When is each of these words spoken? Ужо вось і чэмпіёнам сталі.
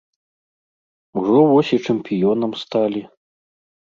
Ужо 1.19 1.39
вось 1.51 1.69
і 1.77 1.79
чэмпіёнам 1.93 2.51
сталі. 2.63 3.01